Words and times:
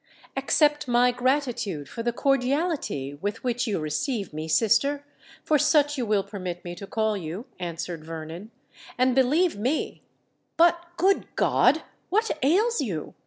"Accept 0.35 0.87
my 0.87 1.11
gratitude 1.11 1.87
for 1.87 2.01
the 2.01 2.11
cordiality 2.11 3.13
with 3.13 3.43
which 3.43 3.67
you 3.67 3.77
receive 3.77 4.33
me, 4.33 4.47
sister—for 4.47 5.59
such 5.59 5.95
you 5.95 6.07
will 6.07 6.23
permit 6.23 6.65
me 6.65 6.73
to 6.73 6.87
call 6.87 7.15
you," 7.15 7.45
answered 7.59 8.03
Vernon; 8.03 8.49
"and 8.97 9.13
believe 9.13 9.55
me——. 9.57 10.01
But, 10.57 10.83
good 10.97 11.27
God! 11.35 11.83
what 12.09 12.31
ails 12.41 12.81
you? 12.81 13.13